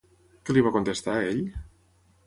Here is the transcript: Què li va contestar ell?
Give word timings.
Què 0.47 0.55
li 0.55 0.63
va 0.69 0.73
contestar 0.79 1.17
ell? 1.29 1.47